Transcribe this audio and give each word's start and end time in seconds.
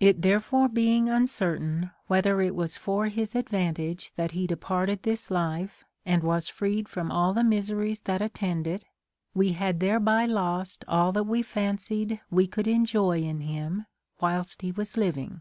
It 0.00 0.20
therefore 0.20 0.68
being 0.68 1.08
uncertain 1.08 1.92
whether 2.08 2.42
it 2.42 2.54
was 2.54 2.76
for 2.76 3.06
his 3.06 3.34
ad 3.34 3.48
vantage 3.48 4.12
that 4.16 4.32
he 4.32 4.46
departed 4.46 5.02
this 5.02 5.30
life 5.30 5.82
and 6.04 6.22
Avas 6.22 6.50
freed 6.50 6.90
from 6.90 7.10
all 7.10 7.32
the 7.32 7.42
miseries 7.42 8.00
that 8.00 8.20
attend 8.20 8.66
it, 8.66 8.84
we 9.34 9.52
had 9.52 9.80
thereby 9.80 10.26
lost 10.26 10.84
all 10.86 11.10
that 11.12 11.24
we 11.24 11.40
fancied 11.40 12.20
we 12.30 12.46
could 12.46 12.68
enjoy 12.68 13.22
in 13.22 13.40
him 13.40 13.86
Avhilst 14.20 14.60
he 14.60 14.72
was 14.72 14.98
living. 14.98 15.40